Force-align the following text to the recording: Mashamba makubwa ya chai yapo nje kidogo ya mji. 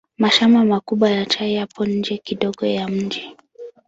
Mashamba 0.17 0.59
makubwa 0.65 1.09
ya 1.09 1.25
chai 1.25 1.53
yapo 1.55 1.85
nje 1.85 2.17
kidogo 2.17 2.65
ya 2.65 2.87
mji. 2.87 3.35